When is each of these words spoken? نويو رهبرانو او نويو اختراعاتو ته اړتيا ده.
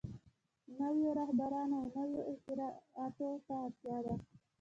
نويو 0.77 1.09
رهبرانو 1.19 1.75
او 1.81 1.87
نويو 1.95 2.27
اختراعاتو 2.31 3.29
ته 3.45 3.53
اړتيا 3.65 3.97
ده. 4.05 4.15